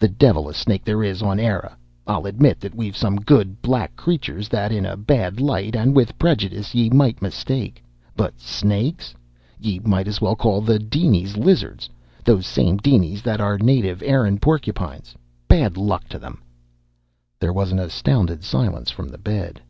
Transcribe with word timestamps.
The 0.00 0.08
devil 0.08 0.48
a 0.48 0.52
snake 0.54 0.82
there 0.84 1.04
is 1.04 1.22
on 1.22 1.38
Eire! 1.38 1.70
I'll 2.04 2.26
admit 2.26 2.58
that 2.58 2.74
we've 2.74 2.96
some 2.96 3.14
good 3.20 3.62
black 3.62 3.94
creatures 3.94 4.48
that 4.48 4.72
in 4.72 4.84
a 4.84 4.96
bad 4.96 5.40
light 5.40 5.76
and 5.76 5.94
with 5.94 6.18
prejudice 6.18 6.74
yea 6.74 6.88
might 6.90 7.22
mistake. 7.22 7.80
But 8.16 8.40
snakes? 8.40 9.14
Ye 9.60 9.78
might 9.78 10.08
as 10.08 10.20
well 10.20 10.34
call 10.34 10.60
the 10.60 10.80
dinies 10.80 11.36
lizards 11.36 11.88
those 12.24 12.48
same 12.48 12.78
dinies 12.78 13.22
that 13.22 13.40
are 13.40 13.58
native 13.58 14.02
Erin 14.02 14.40
porcupines 14.40 15.14
bad 15.46 15.76
luck 15.76 16.08
to 16.08 16.18
them!" 16.18 16.42
There 17.38 17.52
was 17.52 17.70
an 17.70 17.78
astounded 17.78 18.42
silence 18.42 18.90
from 18.90 19.06
the 19.08 19.18
bed. 19.18 19.62